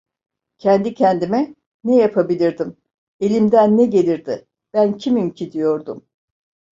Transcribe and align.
Kendi 0.57 0.93
kendime: 0.93 1.55
"Ne 1.83 1.95
yapabilirdim? 1.95 2.77
Elimden 3.19 3.77
ne 3.77 3.85
gelirdi? 3.85 4.47
Ben 4.73 4.97
kimim 4.97 5.33
ki?" 5.33 5.51
diyordum. 5.51 6.05